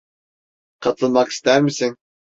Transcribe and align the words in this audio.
Katılmak 0.79 1.31
ister 1.31 1.61
misin? 1.61 1.97